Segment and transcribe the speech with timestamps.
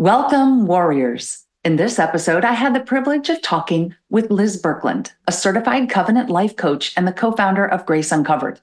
[0.00, 1.44] Welcome, warriors.
[1.62, 6.30] In this episode, I had the privilege of talking with Liz Birkeland, a certified covenant
[6.30, 8.62] life coach and the co founder of Grace Uncovered.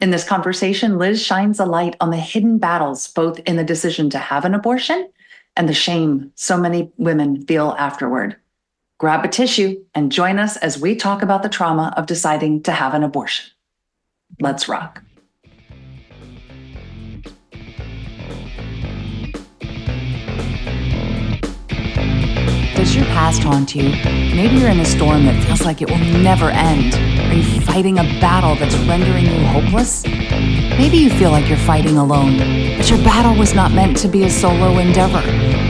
[0.00, 4.10] In this conversation, Liz shines a light on the hidden battles, both in the decision
[4.10, 5.10] to have an abortion
[5.56, 8.36] and the shame so many women feel afterward.
[8.98, 12.70] Grab a tissue and join us as we talk about the trauma of deciding to
[12.70, 13.50] have an abortion.
[14.38, 15.02] Let's rock.
[22.90, 23.90] Does your past haunt you?
[24.34, 26.92] Maybe you're in a storm that feels like it will never end.
[27.30, 30.04] Are you fighting a battle that's rendering you hopeless?
[30.04, 32.38] Maybe you feel like you're fighting alone,
[32.76, 35.22] but your battle was not meant to be a solo endeavor.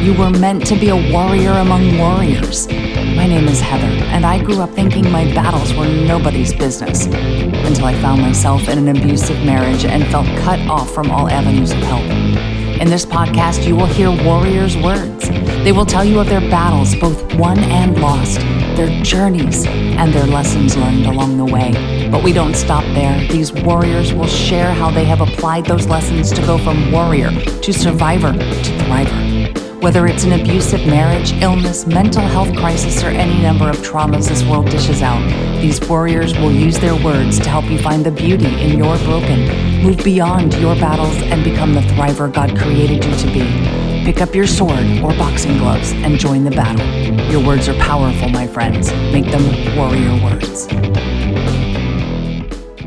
[0.02, 2.68] You were meant to be a warrior among warriors.
[2.68, 7.84] My name is Heather, and I grew up thinking my battles were nobody's business until
[7.84, 11.80] I found myself in an abusive marriage and felt cut off from all avenues of
[11.80, 12.59] help.
[12.80, 15.28] In this podcast, you will hear warriors' words.
[15.28, 18.40] They will tell you of their battles, both won and lost,
[18.74, 22.08] their journeys, and their lessons learned along the way.
[22.10, 23.28] But we don't stop there.
[23.28, 27.70] These warriors will share how they have applied those lessons to go from warrior to
[27.70, 29.82] survivor to thriver.
[29.82, 34.42] Whether it's an abusive marriage, illness, mental health crisis, or any number of traumas this
[34.44, 35.22] world dishes out,
[35.60, 39.69] these warriors will use their words to help you find the beauty in your broken,
[39.82, 44.04] move beyond your battles, and become the thriver God created you to be.
[44.04, 46.84] Pick up your sword or boxing gloves and join the battle.
[47.30, 48.92] Your words are powerful, my friends.
[49.12, 50.68] Make them warrior words.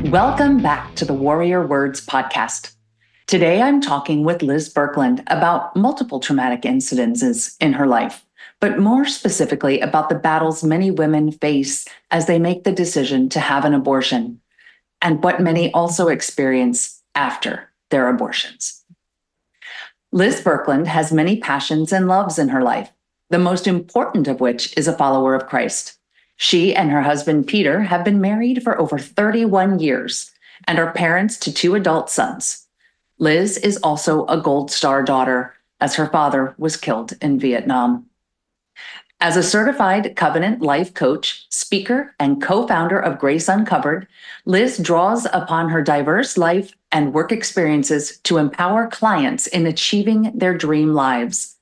[0.08, 2.74] Welcome back to the Warrior Words podcast.
[3.26, 8.24] Today, I'm talking with Liz Birkeland about multiple traumatic incidences in her life,
[8.60, 13.40] but more specifically about the battles many women face as they make the decision to
[13.40, 14.40] have an abortion
[15.02, 18.82] and what many also experience after their abortions.
[20.12, 22.90] Liz Birkeland has many passions and loves in her life,
[23.30, 25.98] the most important of which is a follower of Christ.
[26.36, 30.30] She and her husband, Peter, have been married for over 31 years
[30.66, 32.66] and are parents to two adult sons.
[33.18, 38.06] Liz is also a Gold Star daughter, as her father was killed in Vietnam.
[39.20, 44.06] As a certified covenant life coach, speaker, and co founder of Grace Uncovered,
[44.44, 50.56] Liz draws upon her diverse life and work experiences to empower clients in achieving their
[50.56, 51.56] dream lives.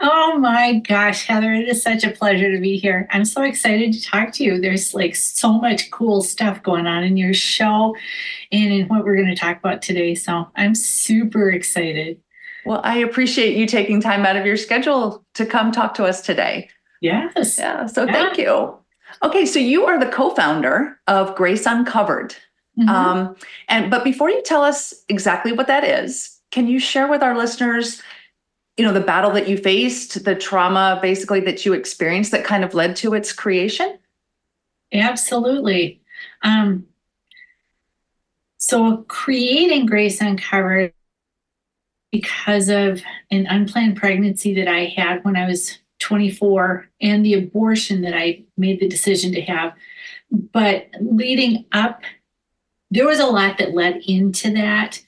[0.05, 3.07] Oh my gosh, Heather, it is such a pleasure to be here.
[3.13, 4.61] I'm so excited to talk to you.
[4.61, 7.95] There's like so much cool stuff going on in your show
[8.51, 10.17] and in what we're going to talk about today.
[10.17, 12.21] So I'm super excited.
[12.67, 16.21] Well, I appreciate you taking time out of your schedule to come talk to us
[16.21, 16.69] today.
[17.01, 17.59] Yes.
[17.59, 17.87] Yeah.
[17.87, 18.13] So yeah.
[18.13, 18.77] thank you.
[19.23, 19.47] Okay.
[19.47, 22.35] So you are the co founder of Grace Uncovered.
[22.77, 22.89] Mm-hmm.
[22.89, 23.37] Um,
[23.69, 27.37] and but before you tell us exactly what that is, can you share with our
[27.37, 28.03] listeners
[28.77, 32.65] you know the battle that you faced the trauma basically that you experienced that kind
[32.65, 33.99] of led to its creation?
[34.93, 36.01] Absolutely.
[36.43, 36.87] Um,
[38.59, 40.93] so creating grace uncovered
[42.11, 48.03] because of an unplanned pregnancy that i had when i was 24 and the abortion
[48.03, 49.73] that i made the decision to have.
[50.31, 52.03] But leading up
[52.93, 55.01] there was a lot that led into that.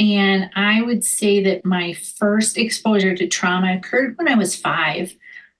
[0.00, 5.14] And I would say that my first exposure to trauma occurred when I was five.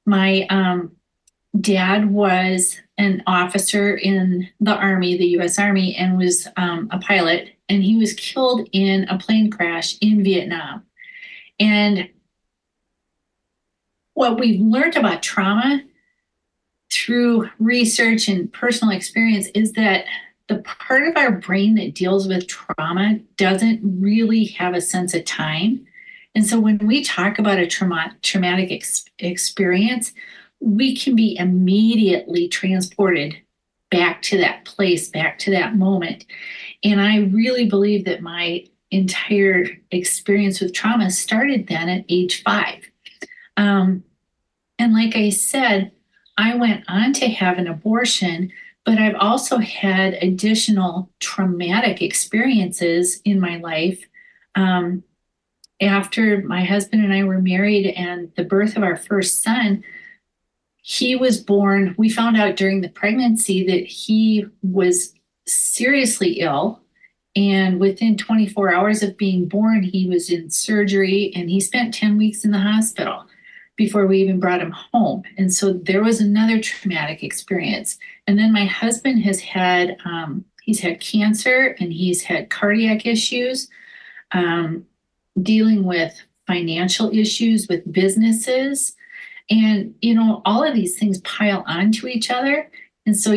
[0.06, 0.96] My um,
[1.60, 7.50] dad was an officer in the Army, the US Army, and was um, a pilot.
[7.68, 10.86] And he was killed in a plane crash in Vietnam.
[11.58, 12.08] And
[14.14, 15.82] what we've learned about trauma
[16.90, 20.06] through research and personal experience is that
[20.50, 25.24] the part of our brain that deals with trauma doesn't really have a sense of
[25.24, 25.86] time.
[26.34, 30.12] And so when we talk about a trauma, traumatic ex- experience,
[30.58, 33.36] we can be immediately transported
[33.92, 36.26] back to that place, back to that moment.
[36.82, 42.82] And I really believe that my entire experience with trauma started then at age five.
[43.56, 44.02] Um,
[44.80, 45.92] and like I said,
[46.36, 48.50] I went on to have an abortion,
[48.90, 54.04] but I've also had additional traumatic experiences in my life.
[54.56, 55.04] Um,
[55.80, 59.84] after my husband and I were married and the birth of our first son,
[60.82, 61.94] he was born.
[61.98, 65.14] We found out during the pregnancy that he was
[65.46, 66.80] seriously ill.
[67.36, 72.16] And within 24 hours of being born, he was in surgery and he spent 10
[72.18, 73.24] weeks in the hospital
[73.80, 75.22] before we even brought him home.
[75.38, 77.96] And so there was another traumatic experience.
[78.26, 83.70] And then my husband has had, um, he's had cancer and he's had cardiac issues,
[84.32, 84.84] um,
[85.40, 86.14] dealing with
[86.46, 88.94] financial issues with businesses.
[89.48, 92.70] And, you know, all of these things pile onto each other.
[93.06, 93.34] And so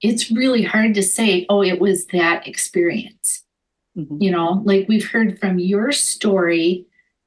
[0.00, 3.42] it's really hard to say, oh, it was that experience.
[3.98, 4.22] Mm-hmm.
[4.22, 6.85] You know, like we've heard from your story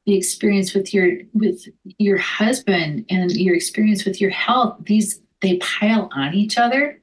[0.09, 1.67] the experience with your with
[1.99, 6.99] your husband and your experience with your health these they pile on each other.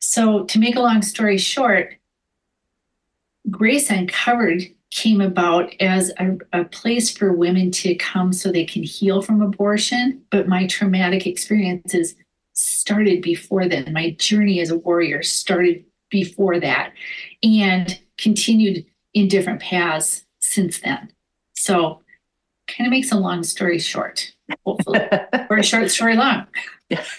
[0.00, 1.94] So to make a long story short
[3.50, 8.84] grace uncovered came about as a, a place for women to come so they can
[8.84, 12.14] heal from abortion but my traumatic experiences
[12.52, 13.92] started before then.
[13.92, 16.92] My journey as a warrior started before that
[17.42, 21.10] and continued in different paths since then.
[21.54, 22.03] So
[22.68, 24.32] kind of makes a long story short,
[24.64, 25.00] hopefully,
[25.50, 26.46] or a short story long.
[26.88, 27.04] Yeah.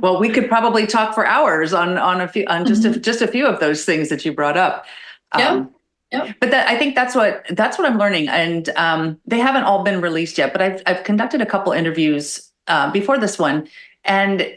[0.00, 2.94] Well, we could probably talk for hours on on a few on just mm-hmm.
[2.94, 4.86] a, just a few of those things that you brought up.
[5.32, 5.74] Um,
[6.12, 6.36] Yep.
[6.40, 9.84] But that, I think that's what that's what I'm learning, and um, they haven't all
[9.84, 10.52] been released yet.
[10.52, 13.68] But I've I've conducted a couple interviews uh, before this one,
[14.04, 14.56] and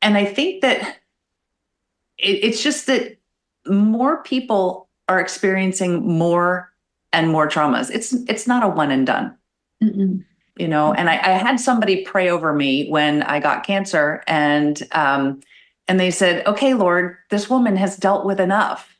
[0.00, 0.98] and I think that
[2.18, 3.18] it, it's just that
[3.66, 6.72] more people are experiencing more
[7.12, 7.90] and more traumas.
[7.90, 9.36] It's it's not a one and done.
[9.82, 10.24] Mm-mm.
[10.56, 14.80] You know, and I, I, had somebody pray over me when I got cancer, and
[14.92, 15.40] um,
[15.88, 18.98] and they said, "Okay, Lord, this woman has dealt with enough.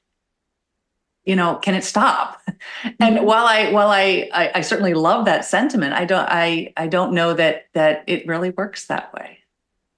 [1.24, 2.40] You know, can it stop?"
[2.84, 3.02] Mm-hmm.
[3.02, 6.86] And while I while I, I I certainly love that sentiment, I don't I I
[6.86, 9.38] don't know that that it really works that way.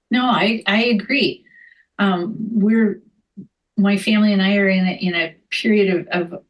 [0.09, 1.45] No, I I agree.
[1.99, 3.01] Um, we're
[3.77, 6.43] my family and I are in a, in a period of, of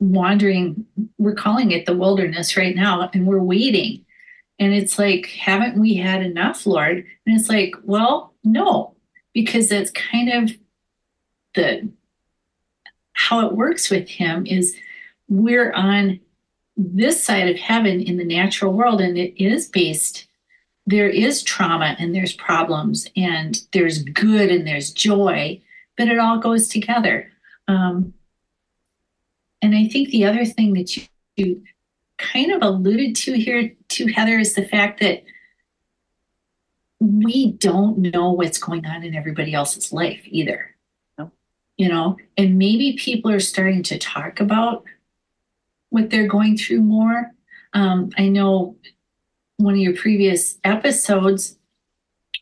[0.00, 0.84] wandering
[1.18, 4.04] we're calling it the wilderness right now and we're waiting.
[4.58, 7.04] And it's like haven't we had enough lord?
[7.26, 8.94] And it's like well no
[9.32, 10.56] because that's kind of
[11.54, 11.88] the
[13.12, 14.76] how it works with him is
[15.28, 16.18] we're on
[16.76, 20.26] this side of heaven in the natural world and it is based
[20.86, 25.60] there is trauma and there's problems and there's good and there's joy
[26.00, 27.30] but it all goes together.
[27.68, 28.14] Um,
[29.62, 31.04] and I think the other thing that you,
[31.36, 31.62] you
[32.18, 35.24] kind of alluded to here, to Heather, is the fact that
[37.00, 40.76] we don't know what's going on in everybody else's life either.
[41.18, 41.32] No.
[41.76, 44.84] You know, and maybe people are starting to talk about
[45.88, 47.32] what they're going through more.
[47.72, 48.76] Um, I know
[49.56, 51.56] one of your previous episodes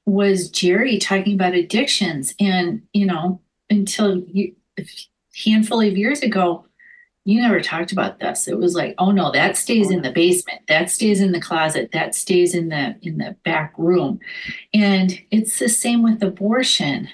[0.06, 4.86] was Jerry talking about addictions, and you know, until you, a
[5.44, 6.64] handful of years ago,
[7.28, 8.48] you never talked about this.
[8.48, 11.90] It was like, oh no, that stays in the basement, that stays in the closet,
[11.92, 14.18] that stays in the in the back room.
[14.72, 17.06] And it's the same with abortion.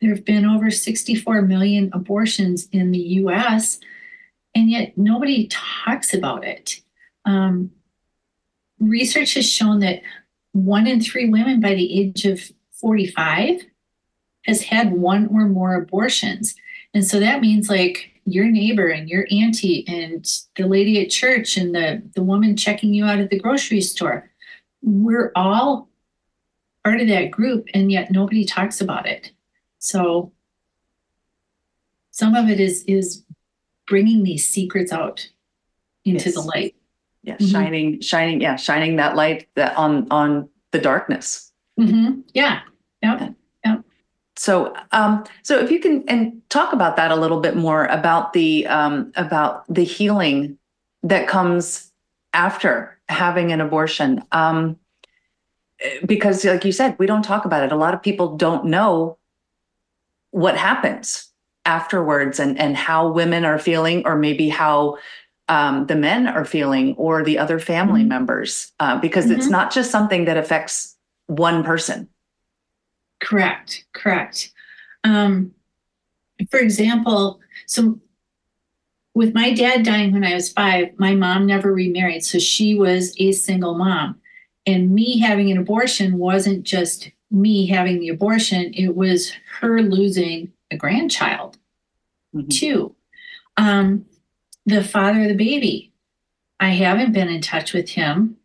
[0.00, 3.78] There have been over 64 million abortions in the US,
[4.56, 6.80] and yet nobody talks about it.
[7.24, 7.70] Um,
[8.80, 10.02] research has shown that
[10.50, 12.40] one in three women by the age of
[12.72, 13.64] 45
[14.46, 16.56] has had one or more abortions.
[16.92, 20.24] And so that means like your neighbor and your auntie and
[20.56, 24.30] the lady at church and the, the woman checking you out at the grocery store.
[24.82, 25.88] We're all
[26.84, 29.32] part of that group, and yet nobody talks about it.
[29.78, 30.32] So
[32.10, 33.24] some of it is is
[33.86, 35.28] bringing these secrets out
[36.04, 36.34] into Yes.
[36.34, 36.74] the light.
[37.22, 37.50] Yeah, Mhm.
[37.50, 41.52] shining, shining, yeah, shining that light that on on the darkness.
[41.78, 42.22] Mhm.
[42.34, 42.60] Yeah.
[43.02, 43.34] Yep.
[44.40, 48.32] So, um, so if you can and talk about that a little bit more about
[48.32, 50.56] the um, about the healing
[51.02, 51.92] that comes
[52.32, 54.78] after having an abortion, um,
[56.06, 57.70] because, like you said, we don't talk about it.
[57.70, 59.18] A lot of people don't know
[60.30, 61.28] what happens
[61.66, 64.96] afterwards and and how women are feeling, or maybe how
[65.48, 68.08] um, the men are feeling, or the other family Mhm.
[68.08, 69.50] members, uh, because it's Mhm.
[69.50, 72.08] not just something that affects one person.
[73.20, 73.84] Correct.
[73.92, 74.52] Correct.
[75.04, 75.52] Um,
[76.50, 78.00] for example, so
[79.14, 82.24] with my dad dying when I was five, my mom never remarried.
[82.24, 84.20] So she was a single mom.
[84.66, 90.52] And me having an abortion wasn't just me having the abortion, it was her losing
[90.70, 91.58] a grandchild
[92.34, 92.50] Mhm.
[92.50, 92.94] too.
[93.56, 94.06] Um,
[94.66, 95.92] the father of the baby,
[96.58, 98.36] I haven't been in touch with him,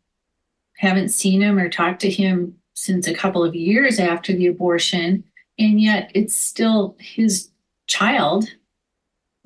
[0.77, 5.23] haven't seen him or talked to him since a couple of years after the abortion,
[5.57, 7.49] and yet it's still his
[7.87, 8.45] child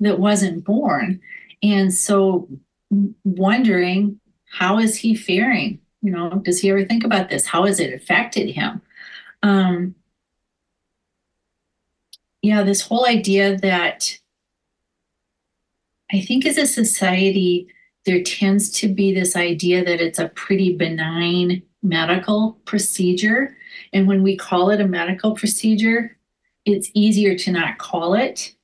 [0.00, 1.20] that wasn't born.
[1.62, 2.48] And so,
[3.24, 4.20] wondering
[4.50, 5.78] how is he faring?
[6.02, 7.46] You know, does he ever think about this?
[7.46, 8.82] How has it affected him?
[9.42, 9.94] Um,
[12.42, 14.18] yeah, this whole idea that
[16.12, 17.68] I think as a society,
[18.06, 23.56] there tends to be this idea that it's a pretty benign medical procedure.
[23.92, 26.16] And when we call it a medical procedure,
[26.64, 28.54] it's easier to not call it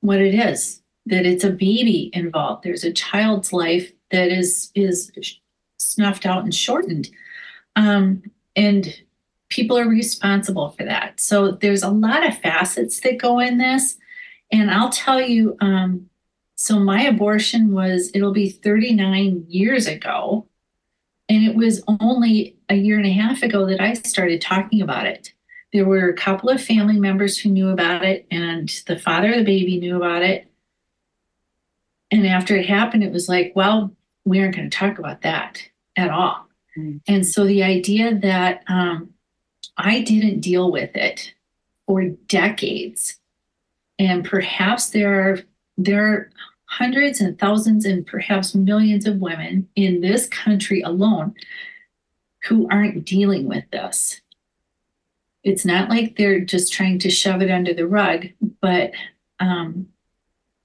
[0.00, 2.64] what it is that it's a baby involved.
[2.64, 5.10] There's a child's life that is is
[5.78, 7.10] snuffed out and shortened.
[7.76, 8.22] Um,
[8.54, 9.02] and
[9.48, 11.20] people are responsible for that.
[11.20, 13.96] So there's a lot of facets that go in this.
[14.50, 16.08] And i'll tell you um,
[16.62, 20.46] so my abortion was it'll be 39 years ago.
[21.28, 25.06] And it was only a year and a half ago that i started talking about
[25.06, 25.32] it.
[25.72, 29.38] There were a couple of family members who knew about it and the father of
[29.38, 30.52] the baby knew about it.
[32.12, 33.90] And after it happened it was like well
[34.24, 36.46] we aren't going to talk about that at all.
[36.78, 37.00] Mm.
[37.08, 39.10] and so the idea that um,
[39.76, 41.34] i didn't deal with it
[41.88, 43.18] for decades.
[43.98, 45.38] And perhaps there are
[45.76, 46.30] there are
[46.78, 51.34] hundreds and thousands and perhaps millions of women in this country alone
[52.44, 54.22] who aren't dealing with this
[55.44, 58.26] it's not like they're just trying to shove it under the rug,
[58.60, 58.92] but
[59.40, 59.86] um,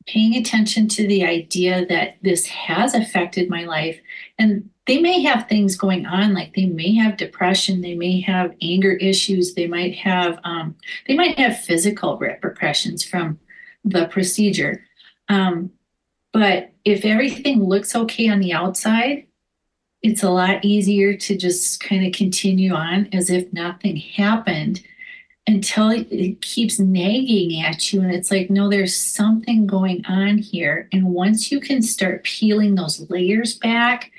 [0.05, 3.99] paying attention to the idea that this has affected my life.
[4.37, 8.55] And they may have things going on, like they may have depression, they may have
[8.61, 10.75] anger issues, they might have um,
[11.07, 13.39] they might have physical repercussions from
[13.83, 14.85] the procedure.
[15.27, 15.71] Um,
[16.37, 19.25] but if everything looks okay on the outside,
[20.03, 24.83] it's a lot easier to just kind of continue on as if nothing happened
[25.47, 30.87] until it, keeps nagging at you and it's like no there's something going on here.
[30.91, 34.11] And once you can start peeling those layers back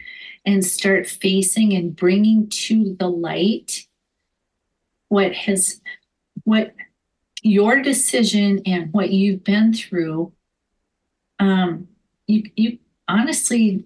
[0.44, 3.86] and start facing and bringing to the light
[5.08, 5.80] what has
[6.42, 6.74] what
[7.42, 10.32] your decision and what you've been through
[11.38, 11.86] um
[12.28, 13.84] you you honestly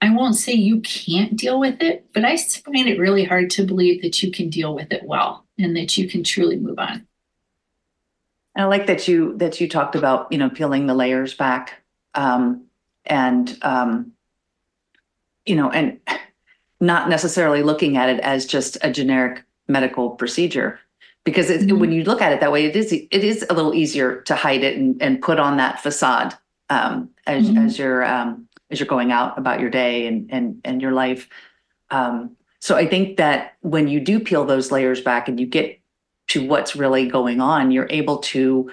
[0.00, 3.64] I won't say you can't deal with it, but I find it really hard to
[3.64, 7.06] believe that you can deal with it well and that you can truly move on.
[8.56, 11.74] I like that you that you talked about you know peeling the layers back,
[12.14, 12.64] um,
[13.06, 14.12] and um,
[15.46, 16.00] you know, and
[16.80, 20.80] not necessarily looking at it as just a generic medical procedure,
[21.24, 21.78] because it, Mhm.
[21.78, 24.34] when you look at it that way, it is it is a little easier to
[24.34, 26.34] hide it and, and put on that facade
[26.72, 27.64] um, as Mhm.
[27.64, 31.28] as you're um, as you're going out about your day and and and your life.
[31.90, 35.78] Um, so I think that when you do peel those layers back and you get
[36.28, 38.70] to what's really going on, you're able to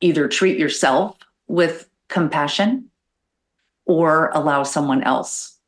[0.00, 1.16] either treat yourself
[1.48, 2.90] with compassion
[3.86, 5.58] or allow someone else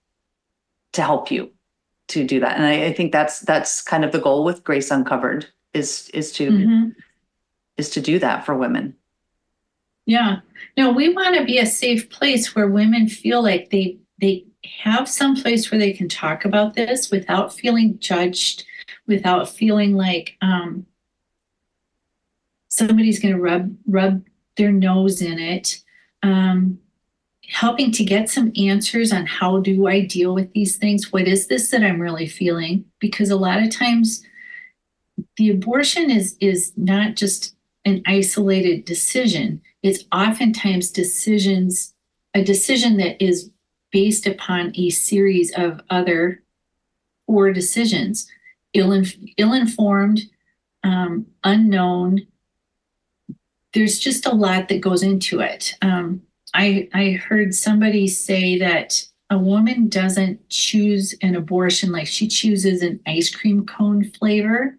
[0.93, 1.51] to help you
[2.09, 2.57] to do that.
[2.57, 6.31] And I, I think that's that's kind of the goal with Grace Uncovered is is
[6.33, 6.95] to Mhm.
[7.77, 8.95] is to do that for women.
[10.09, 10.41] Yeah.
[10.79, 14.47] No, we want to be a safe place where women feel like they they
[14.83, 18.65] have some place where they can talk about this without feeling judged,
[19.07, 20.87] without feeling like um,
[22.69, 24.25] somebody's going to rub rub
[24.57, 25.77] their nose in it.
[26.23, 26.79] Um,
[27.47, 31.13] helping to get some answers on how do I deal with these things?
[31.13, 32.87] What is this that I'm really feeling?
[32.99, 34.25] Because a lot of times
[35.37, 39.61] the abortion is is not just an isolated decision.
[39.83, 41.95] It's oftentimes decisions,
[42.35, 43.51] a decision that is
[43.91, 46.43] based upon a series of other
[47.27, 48.29] poor decisions,
[48.75, 49.03] ill
[49.37, 50.21] ill-informed,
[50.85, 52.27] um, unknown.
[53.73, 55.75] There's just a lot that goes into it.
[55.83, 56.23] Um,
[56.55, 62.83] I I heard somebody say that a woman doesn't choose an abortion like she chooses
[62.83, 64.79] an ice cream cone flavor.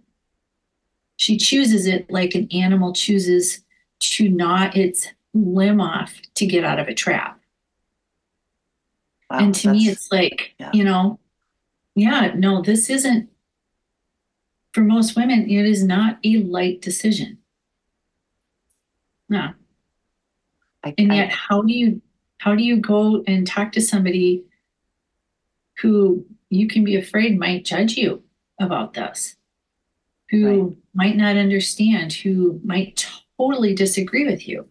[1.17, 3.61] She chooses it like an animal chooses
[3.99, 7.39] to gnaw its limb off to get out of a trap.
[9.29, 10.71] Wow, and to me, it's like, yeah.
[10.73, 11.19] you know,
[11.95, 13.29] yeah, no, this isn't,
[14.73, 17.37] for most women, it is not a light decision.
[19.27, 19.51] No.
[20.83, 22.01] I, and yet, I, how do you
[22.37, 24.45] how do you go and talk to somebody
[25.81, 28.23] who you can be afraid might judge you
[28.59, 29.35] about this,
[30.29, 30.77] who right.
[30.93, 33.05] might not understand, who might
[33.39, 34.67] totally disagree with you?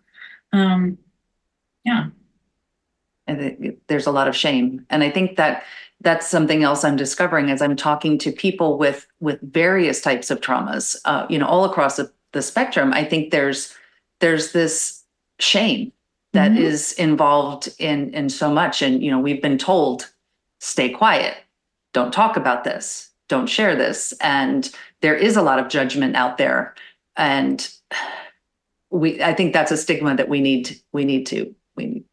[0.53, 0.99] Um,
[1.85, 2.07] yeah.
[3.27, 5.65] And there's a lot of shame, and I think that
[6.01, 10.41] that's something else I'm discovering as I'm talking to people with with various types of
[10.41, 12.95] traumas, uh, you know, all across the, the spectrum.
[12.95, 13.75] I think there's
[14.21, 15.05] there's this
[15.39, 15.93] shame
[16.33, 16.63] that mm-hmm.
[16.63, 20.11] is involved in in so much and you know we've been told
[20.59, 21.37] stay quiet
[21.93, 24.71] don't talk about this don't share this and
[25.01, 26.75] there is a lot of judgment out there
[27.17, 27.71] and
[28.91, 32.05] we i think that's a stigma that we need we need to we need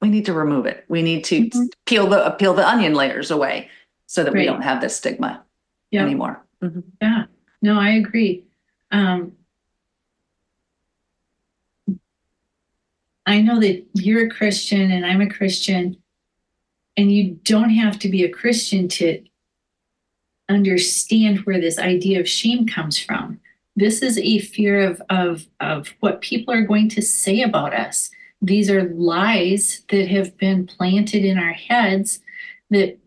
[0.00, 1.64] we need to remove it we need to mm-hmm.
[1.86, 3.68] peel the peel the onion layers away
[4.06, 4.40] so that right.
[4.40, 5.42] we don't have this stigma
[5.92, 6.80] anymore mm-hmm.
[7.00, 7.24] yeah
[7.60, 8.44] no i agree
[8.90, 9.32] um
[13.26, 15.96] I know that you're a Christian and I'm a Christian,
[16.96, 19.22] and you don't have to be a Christian to
[20.48, 23.40] understand where this idea of shame comes from.
[23.76, 28.10] This is a fear of, of, of what people are going to say about us.
[28.40, 32.20] These are lies that have been planted in our heads
[32.70, 32.98] that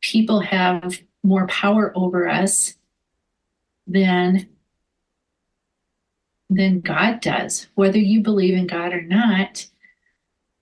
[0.00, 2.74] people have more power over us
[3.86, 4.48] than
[6.48, 7.68] than God does.
[7.74, 9.66] Whether you believe in God or not,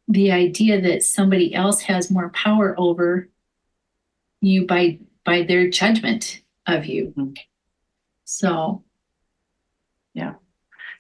[0.07, 3.29] the idea that somebody else has more power over
[4.41, 7.13] you by by their judgment of you.
[7.17, 7.33] Mm-hmm.
[8.25, 8.85] So
[10.19, 10.35] yeah.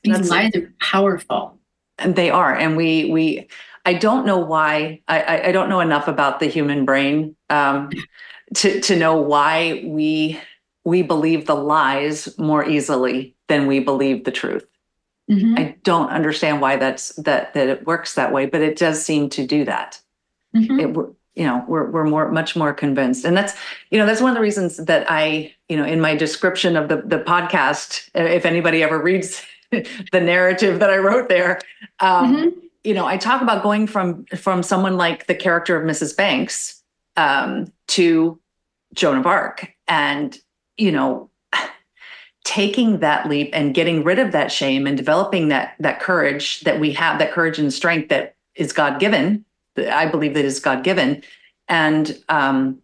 [0.04, 1.58] These lies are powerful.
[1.98, 2.54] And they are.
[2.54, 3.48] And we we
[3.84, 7.90] I don't know why I, I don't know enough about the human brain um,
[8.54, 10.38] to to know why we
[10.84, 14.66] we believe the lies more easily than we believe the truth.
[15.30, 15.54] Mm-hmm.
[15.58, 19.28] I don't understand why that's that that it works that way, but it does seem
[19.30, 20.00] to do that.
[20.54, 20.80] Mm-hmm.
[20.80, 23.54] It you know we're we're more much more convinced, and that's
[23.90, 26.88] you know that's one of the reasons that I you know in my description of
[26.88, 31.60] the the podcast, if anybody ever reads the narrative that I wrote there,
[32.00, 32.58] um, mm-hmm.
[32.82, 36.16] you know I talk about going from from someone like the character of Mrs.
[36.16, 36.82] Banks
[37.16, 38.40] um, to
[38.92, 40.36] Joan of Arc, and
[40.76, 41.30] you know
[42.44, 46.80] taking that leap and getting rid of that shame and developing that that courage that
[46.80, 49.44] we have that courage and strength that is god given
[49.78, 51.22] i believe that is god given
[51.68, 52.80] and um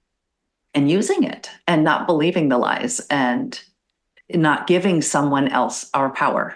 [0.75, 3.63] and using it and not believing the lies and
[4.31, 6.55] not giving someone else our power.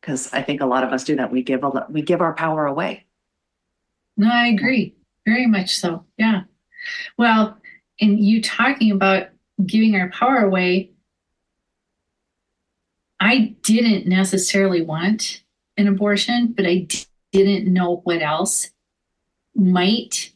[0.00, 1.30] Because i think a lot of us do that.
[1.30, 3.06] We give a we give our power away.
[4.16, 4.94] No i agree.
[5.26, 6.04] Very much so.
[6.16, 6.42] Yeah.
[7.16, 7.58] Well
[8.00, 9.28] and you talking about
[9.64, 10.90] giving our power away
[13.20, 15.44] I didn't necessarily want
[15.76, 16.88] an abortion, but I
[17.30, 18.72] didn't know what else
[19.54, 20.32] might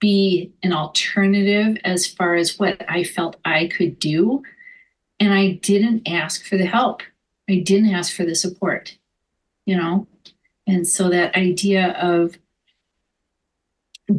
[0.00, 4.42] be an alternative as far as what I felt I could do.
[5.20, 7.02] And I didn't ask for the help.
[7.48, 8.98] I didn't ask for the support,
[9.64, 10.06] you know?
[10.66, 12.38] And so that idea of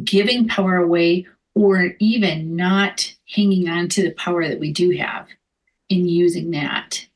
[0.04, 5.28] giving power away or even not hanging on to the power that we do have
[5.90, 7.06] and using that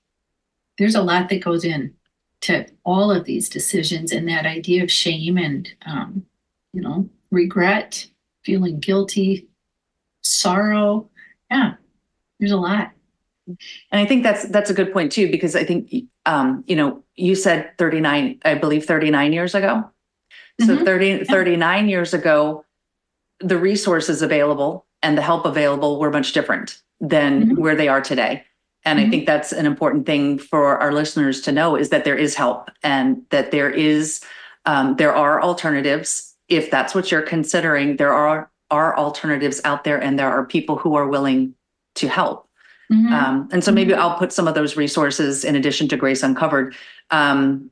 [0.81, 1.93] there's a lot that goes in
[2.41, 6.25] to all of these decisions and that idea of shame and um,
[6.73, 8.07] you know regret
[8.45, 9.49] feeling guilty
[10.23, 11.09] sorrow
[11.51, 11.75] yeah
[12.39, 12.93] there's a lot
[13.47, 15.93] and i think that's that's a good point too because i think
[16.27, 19.91] um, you know you said 39 i believe 39 years ago
[20.61, 20.85] so mm-hmm.
[20.85, 21.25] 30 yeah.
[21.25, 22.65] 39 years ago
[23.41, 27.61] the resources available and the help available were much different than mm-hmm.
[27.61, 28.45] where they are today
[28.85, 29.07] and mm-hmm.
[29.07, 32.35] I think that's an important thing for our listeners to know is that there is
[32.35, 34.23] help and that there is
[34.67, 36.30] um, there are alternatives.
[36.51, 40.77] If that's what you're considering, there are are alternatives out there, and there are people
[40.77, 41.55] who are willing
[41.97, 42.47] to help.
[42.93, 43.11] Mhm.
[43.13, 46.75] Um, and so maybe I'll put some of those resources in addition to Grace Uncovered
[47.11, 47.71] um,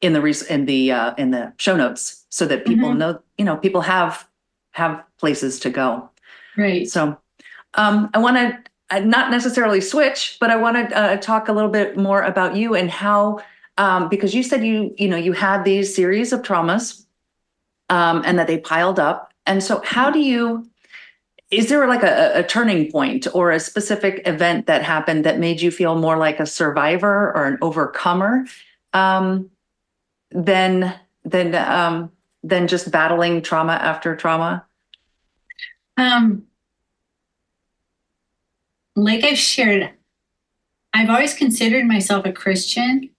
[0.00, 2.96] in the res- in the uh, in the show notes so that people Mhm.
[2.98, 4.26] know you know people have
[4.72, 6.08] have places to go.
[6.56, 6.88] right.
[6.88, 7.16] So
[7.74, 8.58] um, I want to
[8.90, 12.56] uh, not necessarily switch, but I want to uh, talk a little bit more about
[12.56, 13.40] you and how
[13.78, 17.06] um, because you said you you know you had these series of traumas
[17.90, 20.70] um, and that they piled up, and so how do you
[21.50, 25.60] is there like a, a turning point or a specific event that happened that made
[25.60, 28.46] you feel more like a survivor or an overcomer
[28.92, 29.50] um,
[30.30, 32.12] than than um,
[32.44, 34.64] than just battling trauma after trauma?
[35.96, 36.44] Um,
[38.94, 39.90] like I've shared,
[40.94, 43.10] I've always considered myself a Christian,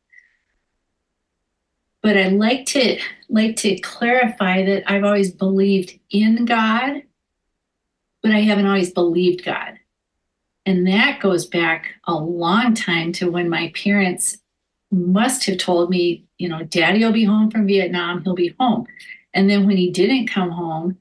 [2.01, 7.03] but I like to like to clarify that I've always believed in God,
[8.21, 9.77] but I haven't always believed God.
[10.65, 14.37] And that goes back a long time to when my parents
[14.91, 18.85] must have told me, you know, daddy will be home from Vietnam, he'll be home.
[19.33, 20.97] And then when he didn't come home,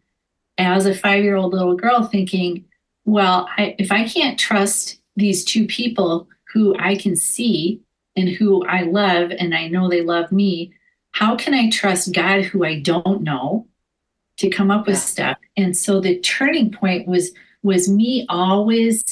[0.58, 2.64] as a five year old little girl, thinking,
[3.04, 7.80] well, I, if I can't trust these two people who I can see
[8.16, 10.72] and who I love, and I know they love me,
[11.12, 13.66] how can I trust God who I don't know
[14.38, 15.38] to come up with stuff?
[15.56, 19.04] And so the turning point was was me always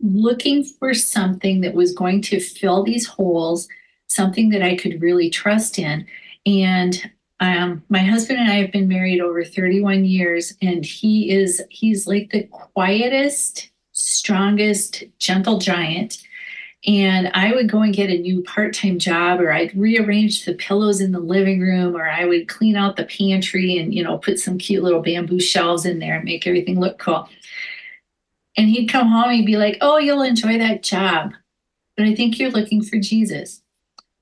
[0.00, 3.68] looking for something that was going to fill these holes,
[4.08, 6.06] something that I could really trust in.
[6.44, 11.62] And um, my husband and I have been married over 31 years, and he is
[11.70, 16.18] he's like the quietest, strongest, gentle giant.
[16.86, 21.00] And I would go and get a new part-time job, or I'd rearrange the pillows
[21.00, 24.38] in the living room, or I would clean out the pantry and you know put
[24.38, 27.28] some cute little bamboo shelves in there and make everything look cool.
[28.56, 31.32] And he'd come home and he'd be like, Oh, you'll enjoy that job.
[31.96, 33.62] But I think you're looking for Jesus.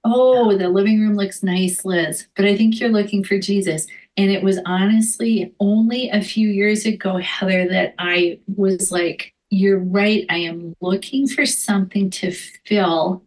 [0.04, 2.26] Oh, the living room looks nice, Liz.
[2.36, 3.86] But I think you're looking for Jesus.
[4.16, 9.80] And it was honestly only a few years ago, Heather, that I was like, You're
[9.80, 10.24] right.
[10.30, 13.22] I am looking for something to fill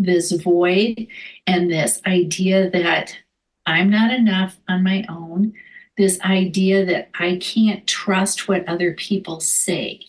[0.00, 1.06] this void
[1.46, 3.16] and this idea that
[3.66, 5.52] I'm not enough on my own,
[5.96, 10.00] this idea that I can't trust what other people say.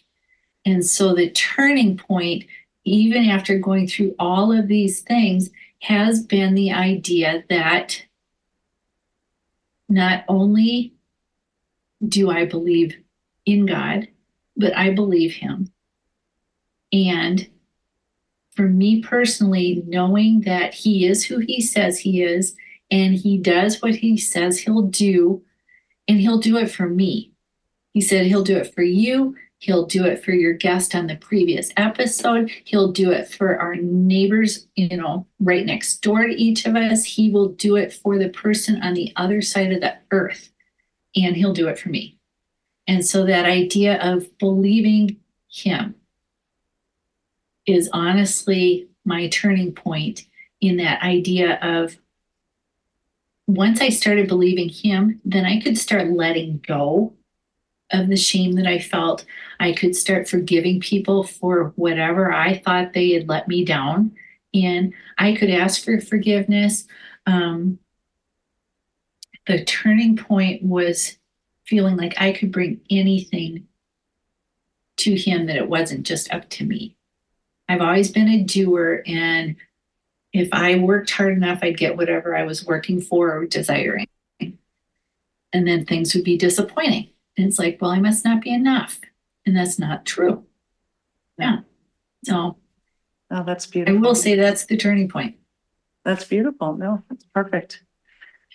[0.65, 2.45] And so the turning point,
[2.84, 5.52] even after going through all of these things,
[5.84, 8.04] has been the idea that
[9.88, 10.95] not only
[12.04, 12.97] do I believe
[13.45, 14.08] in God,
[14.56, 15.72] but I believe Him.
[16.94, 17.50] And
[18.56, 22.56] for me personally, knowing that He is who He says He is,
[22.90, 25.44] and He does what He says He'll do,
[26.08, 27.32] and He'll do it for me.
[27.94, 31.18] He said He'll do it for you, He'll do it for your guest on the
[31.18, 32.50] previous episode.
[32.64, 37.06] He'll do it for our neighbors, you know, right next door to each of us.
[37.06, 40.50] He will do it for the person on the other side of the earth.
[41.16, 42.18] And he'll do it for me.
[42.91, 45.15] And so that idea of believing
[45.49, 45.95] him
[47.65, 50.25] is honestly my turning point
[50.60, 51.97] in that idea of
[53.47, 57.13] once I started believing him, then I could start letting go
[57.93, 59.23] of the shame that I felt.
[59.62, 64.12] I could start forgiving people for whatever I thought they had let me down.
[64.54, 66.88] And I could ask for forgiveness.
[67.25, 67.80] Um,
[69.47, 71.17] the turning point was
[71.72, 73.68] feeling like I could bring anything
[74.98, 76.96] to him that it wasn't just up to me.
[77.68, 79.56] I've always been a doer, and
[80.34, 84.08] if I worked hard enough, I'd get whatever I was working for or desiring.
[84.40, 87.10] And then things would be disappointing.
[87.38, 89.00] And it's like, well, I must not be enough.
[89.46, 90.46] And that's not true.
[91.38, 91.62] Yeah.
[92.24, 92.58] So
[93.32, 93.98] Oh, that's beautiful.
[93.98, 95.38] I will say that's the turning point.
[96.04, 96.76] That's beautiful.
[96.76, 97.82] No, that's perfect.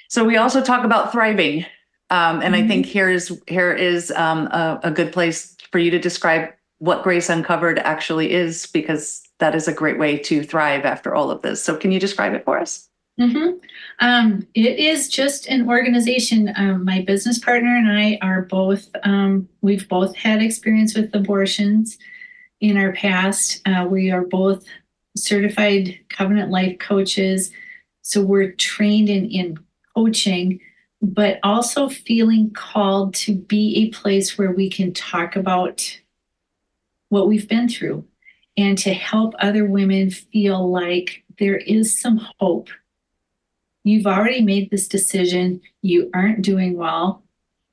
[0.09, 1.65] So we also talk about thriving.
[2.11, 2.69] Um, and I Mhm.
[2.69, 7.03] think here is here is um, a, a good place for you to describe what
[7.03, 11.43] Grace Uncovered actually is, because that is a great way to thrive after all of
[11.43, 11.63] this.
[11.63, 12.89] So can you describe it for us?
[13.19, 13.53] hmm
[14.01, 16.53] Um, it is just an organization.
[16.57, 21.99] Um, my business partner and I are both, um, we've both had experience with abortions
[22.61, 23.63] in our past.
[23.67, 24.65] Uh, we are both
[25.17, 27.51] certified covenant life coaches.
[28.03, 29.59] So we're trained in, in
[29.95, 30.61] coaching,
[31.15, 36.01] but also feeling called to be a place where we can talk about
[37.11, 38.05] what we've been through
[38.57, 42.69] and to help other women feel like there is some hope.
[43.85, 47.23] You've already made this decision, you aren't doing well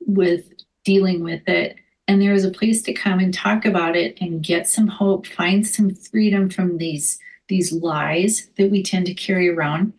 [0.00, 0.52] with
[0.84, 4.44] dealing with it, and there is a place to come and talk about it and
[4.44, 7.18] get some hope, find some freedom from these
[7.48, 9.92] these lies that we tend to carry around.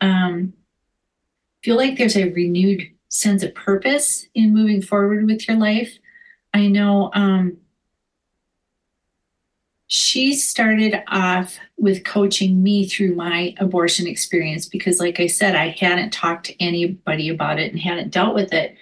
[0.00, 0.54] Um,
[1.62, 5.98] feel like there's a renewed sense of purpose in moving forward with your life.
[6.54, 7.58] I know um,
[9.86, 15.68] she started off with coaching me through my abortion experience because, like I said, I
[15.70, 18.76] hadn't talked to anybody about it and hadn't dealt with it.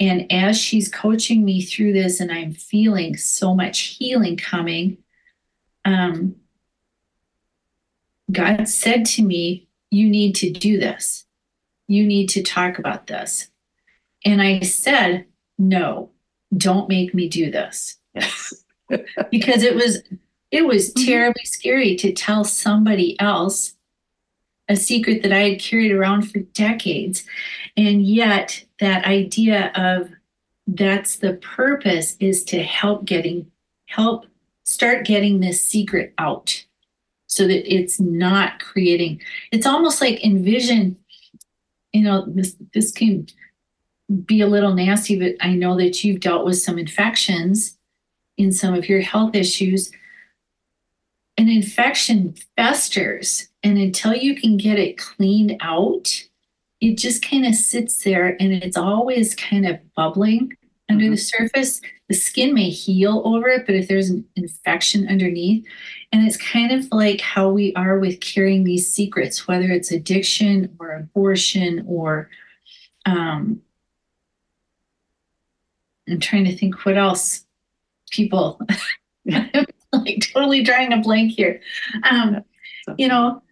[0.00, 4.98] And as she's coaching me through this, and I'm feeling so much healing coming,
[5.84, 6.34] um,
[8.32, 11.26] God said to me, You need to do this.
[11.90, 13.48] You need to talk about this.
[14.24, 15.26] And I said,
[15.58, 16.10] No,
[16.56, 17.96] don't make me do this.
[18.14, 18.54] Yes.
[19.30, 20.02] because it was
[20.50, 21.06] it was mm-hmm.
[21.06, 23.74] terribly scary to tell somebody else
[24.68, 27.24] a secret that I had carried around for decades.
[27.76, 30.10] And yet, that idea of
[30.68, 33.50] that's the purpose is to help getting,
[33.86, 34.26] help
[34.62, 36.64] start getting this secret out
[37.26, 40.96] so that it's not creating, it's almost like envision,
[41.92, 43.26] you know, this, this can
[44.24, 47.76] be a little nasty, but I know that you've dealt with some infections
[48.36, 49.92] in some of your health issues
[51.40, 56.24] an infection festers and until you can get it cleaned out
[56.80, 60.52] it just kind of sits there and it's always kind of bubbling
[60.90, 61.12] under mm-hmm.
[61.12, 65.64] the surface the skin may heal over it but if there's an infection underneath
[66.12, 70.76] and it's kind of like how we are with carrying these secrets whether it's addiction
[70.78, 72.28] or abortion or
[73.06, 73.62] um
[76.08, 77.46] i'm trying to think what else
[78.10, 78.60] people
[79.92, 81.60] like totally drawing a blank here.
[82.04, 82.44] Um,
[82.96, 83.42] you know,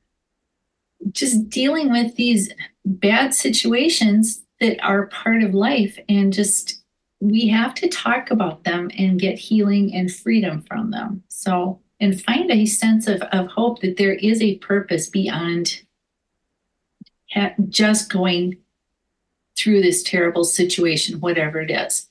[1.13, 2.53] just dealing with these
[2.85, 6.78] bad situations that are part of life and just
[7.21, 11.23] we have to talk about them and get healing and freedom from them.
[11.29, 15.83] So, and find a sense of, of hope that there is a purpose beyond
[17.33, 18.59] ha- just going
[19.57, 22.09] through this terrible situation, whatever it is.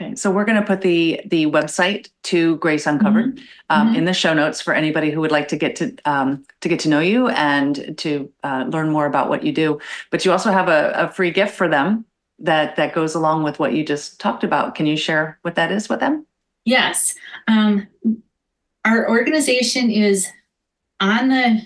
[0.00, 3.44] Okay, so we're going to put the the website to Grace Uncovered mm-hmm.
[3.70, 3.96] Um, mm-hmm.
[3.96, 6.80] in the show notes for anybody who would like to get to um, to get
[6.80, 9.80] to know you and to uh, learn more about what you do.
[10.10, 12.04] But you also have a, a free gift for them
[12.40, 14.74] that that goes along with what you just talked about.
[14.74, 16.26] Can you share what that is with them?
[16.64, 17.14] Yes,
[17.48, 17.86] um,
[18.84, 20.28] our organization is
[21.00, 21.62] on the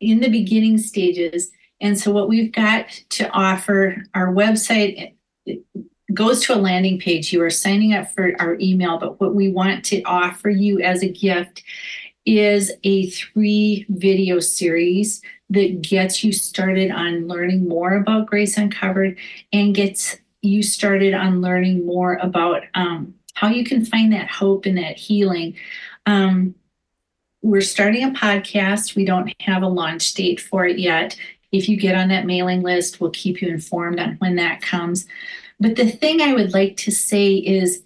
[0.00, 5.14] in the beginning stages, and so what we've got to offer our website
[6.14, 7.32] goes to a landing page.
[7.32, 11.02] You are signing up for our email, but what we want to offer you as
[11.02, 11.62] a gift
[12.24, 19.16] is a three video series that gets you started on learning more about Grace Uncovered
[19.52, 24.66] and gets you started on learning more about um, how you can find that hope
[24.66, 25.56] and that healing.
[26.06, 26.54] Um,
[27.42, 28.94] we're starting a podcast.
[28.94, 31.16] We don't have a launch date for it yet.
[31.52, 35.06] If you get on that mailing list, we'll keep you informed on when that comes.
[35.60, 37.82] But the thing I would like to say is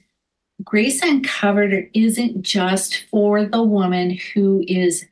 [0.64, 5.07] Grace Uncovered isn't just for the woman who is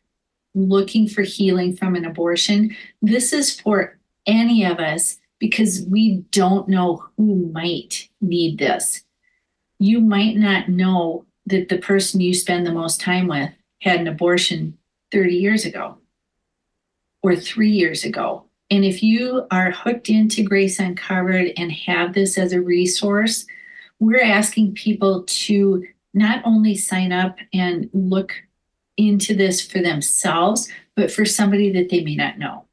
[0.54, 2.76] looking for healing from an abortion.
[3.02, 9.04] This is for any of us because we don't know who might need this.
[9.78, 14.08] You might not know that the person you spend the most time with had an
[14.08, 14.76] abortion
[15.12, 15.98] 30 years ago
[17.22, 22.38] or three years ago and if you are hooked into Grace Uncovered and have this
[22.38, 23.44] as a resource,
[23.98, 25.84] we're asking people to
[26.14, 28.32] not only sign up and look
[29.08, 32.64] into this for themselves, but for somebody that they may not know,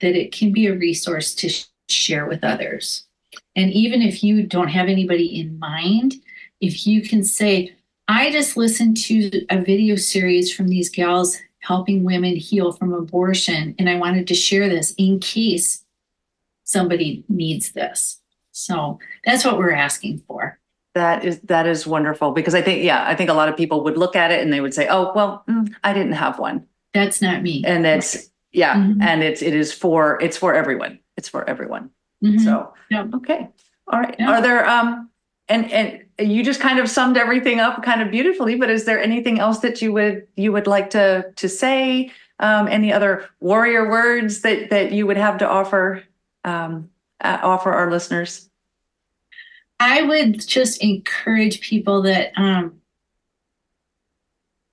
[0.00, 3.06] that it can be a resource to sh- share with others.
[3.54, 6.14] And even if you don't have anybody in mind,
[6.60, 7.74] if you can say,
[8.08, 13.74] I just listened to a video series from these gals helping women heal from abortion.
[13.78, 15.84] And I wanted to share this in case
[16.64, 18.20] somebody needs this.
[18.52, 20.58] So that's what we're asking for.
[20.96, 23.84] That is that is wonderful because I think yeah I think a lot of people
[23.84, 26.66] would look at it and they would say oh well mm, I didn't have one.
[26.94, 27.62] That's not me.
[27.66, 29.02] And it's yeah mm-hmm.
[29.02, 30.98] and it's it is for it's for everyone.
[31.18, 31.90] It's for everyone.
[32.24, 32.38] Mm-hmm.
[32.38, 33.08] so yeah.
[33.14, 33.46] okay.
[33.88, 34.16] All right.
[34.18, 34.30] Yeah.
[34.30, 35.10] are there um
[35.50, 38.98] and and you just kind of summed everything up kind of beautifully but is there
[38.98, 42.10] anything else that you would you would like to to say?
[42.38, 46.04] Um, any other warrior words that that you would have to offer
[46.44, 46.88] um,
[47.20, 48.48] uh, offer our listeners
[49.80, 52.80] i would just encourage people that um,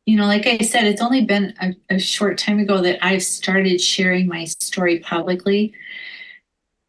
[0.05, 3.23] you know like i said it's only been a, a short time ago that i've
[3.23, 5.73] started sharing my story publicly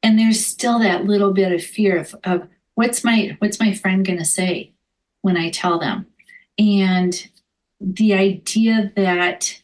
[0.04, 4.04] and there's still that little bit of fear of, of what's my what's my friend
[4.04, 4.72] going to say
[5.22, 6.06] when I tell them.
[6.58, 7.30] And
[7.80, 9.62] the idea that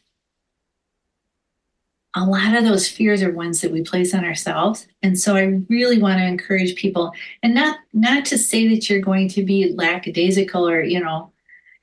[2.13, 4.87] a lot of those fears are ones that we place on ourselves.
[5.01, 8.99] And so i really want to encourage people and not not to say that you're
[8.99, 11.31] going to be lackadaisical or you know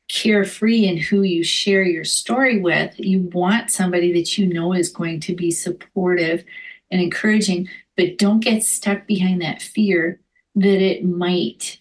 [0.09, 2.99] carefree in who you share your story with.
[2.99, 6.45] You want somebody that you know is going to be supportive
[6.91, 10.21] and encouraging but don't get stuck behind that fear
[10.55, 11.81] that it might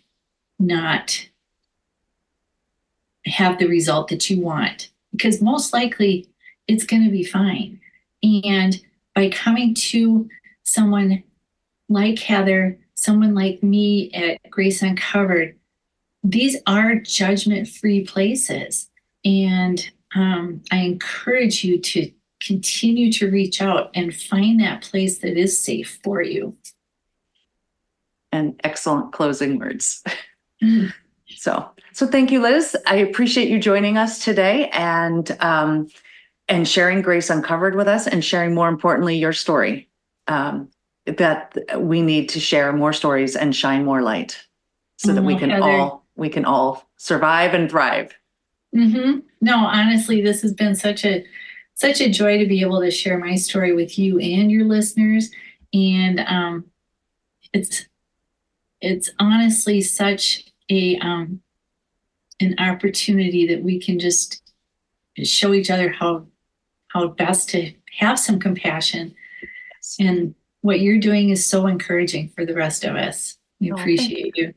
[0.60, 1.30] not
[3.26, 6.28] have the result that you want because most likely
[6.68, 7.80] it's going to be fine
[8.46, 8.80] and
[9.16, 10.28] by coming to
[10.64, 11.24] someone
[11.90, 15.58] like Heather, someone like me at Grace Uncovered,
[16.24, 18.90] these are judgment free places.
[19.24, 22.12] And um, I encourage you to
[22.42, 26.56] continue to reach out and find that place that is safe for you.
[28.32, 30.04] And excellent closing words.
[30.62, 30.92] Mm.
[31.36, 32.76] So, so thank you, Liz.
[32.88, 34.70] I appreciate you joining us today.
[34.70, 35.88] And um,
[36.48, 39.90] and sharing Grace Uncovered with us and sharing more importantly your story.
[40.28, 40.70] Um,
[41.06, 44.38] that we need to share more stories and shine more light
[44.98, 45.40] so that we mm-hmm.
[45.40, 45.64] can Heather.
[45.64, 48.14] all we can all survive and thrive.
[48.76, 49.20] Mm-hmm.
[49.40, 51.26] No, honestly, this has been such a
[51.76, 55.30] such a joy to be able to share my story with you and your listeners.
[55.74, 56.66] And um,
[57.54, 57.86] it's
[58.82, 61.42] it's honestly such a um,
[62.40, 64.42] an opportunity that we can just
[65.24, 66.28] show each other how
[66.98, 69.14] how best to have some compassion.
[70.00, 73.38] And what you're doing is so encouraging for the rest of us.
[73.60, 74.48] We oh, appreciate you.
[74.48, 74.54] you.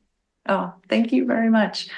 [0.49, 1.89] Oh, thank you very much.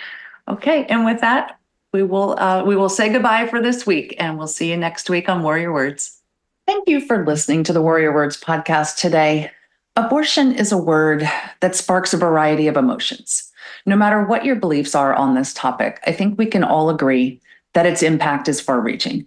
[0.48, 1.58] Okay, and with that,
[1.92, 5.08] we will uh, we will say goodbye for this week, and we'll see you next
[5.08, 6.18] week on Warrior Words.
[6.66, 9.50] Thank you for listening to the Warrior Words podcast today.
[9.94, 11.28] Abortion is a word
[11.60, 13.50] that sparks a variety of emotions.
[13.84, 17.40] No matter what your beliefs are on this topic, I think we can all agree
[17.74, 19.26] that its impact is far reaching.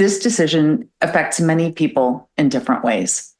[0.00, 3.34] This decision affects many people in different ways.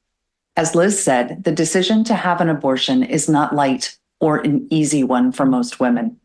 [0.59, 5.03] As Liz said, the decision to have an abortion is not light or an easy
[5.03, 6.21] one for most women.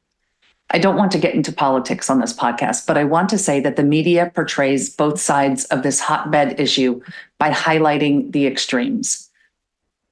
[0.72, 3.62] I don't want to get into politics on this podcast, but I want to say
[3.62, 7.02] that the media portrays both sides of this hotbed issue
[7.40, 9.30] by highlighting the extremes.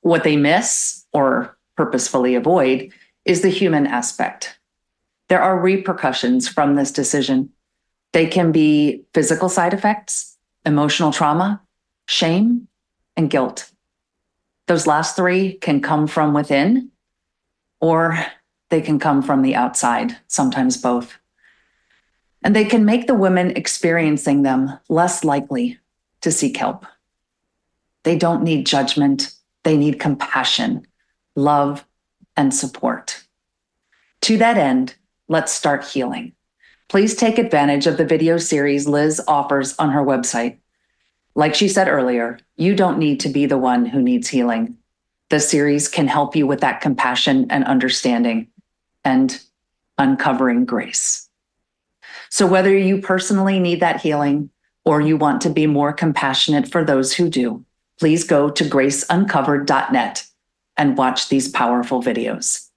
[0.03, 2.93] What they miss or purposefully avoid
[3.25, 4.57] is the human aspect.
[5.27, 7.49] There are repercussions from this decision
[8.13, 11.61] they can be physical side effects, emotional trauma,
[12.07, 12.67] shame,
[13.17, 13.69] and guilt.
[14.67, 16.91] Those last three can come from within
[17.81, 18.17] or
[18.69, 21.17] they can come from the outside, sometimes both.
[22.43, 25.79] And they can make the women experiencing them less likely
[26.21, 26.85] to seek help.
[28.03, 30.85] They don't need judgment, they need compassion,
[31.35, 31.85] love,
[32.37, 33.23] and support.
[34.21, 34.95] To that end,
[35.27, 36.33] let's start healing
[36.93, 40.57] please take advantage of the video series Liz offers on her website.
[41.33, 44.77] Like she said earlier, you don't need to be the one who needs healing.
[45.29, 48.49] The series can help you with that compassion and understanding
[49.03, 49.41] and
[49.97, 51.27] uncovering grace.
[52.29, 54.51] So, whether you personally need that healing
[54.85, 57.65] or you want to be more compassionate for those who do,
[57.97, 60.27] please go to graceuncovered.net
[60.77, 62.69] and watch these powerful videos.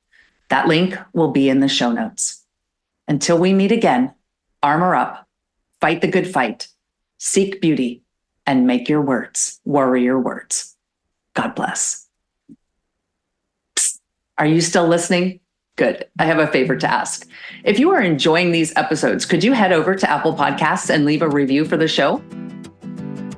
[0.48, 2.36] That link will be in the show notes.
[3.09, 4.14] Until we meet again,
[4.62, 5.29] armor up,
[5.81, 6.69] fight the good fight,
[7.19, 8.03] seek beauty,
[8.47, 10.77] and make your words warrior words.
[11.35, 12.07] God bless.
[13.77, 14.01] Psst.
[14.38, 15.40] Are you still listening?
[15.77, 16.07] Good.
[16.19, 17.29] I have a favor to ask.
[17.62, 21.23] If you are enjoying these episodes, could you head over to Apple Podcasts and leave
[21.23, 22.23] a review for the show?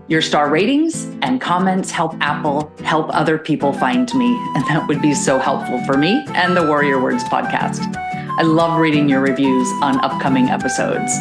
[0.06, 5.02] Your star ratings and comments help Apple help other people find me, and that would
[5.02, 8.07] be so helpful for me and the Warrior Words podcast.
[8.38, 11.12] I love reading your reviews on upcoming episodes.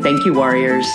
[0.00, 0.86] Thank you, Warriors.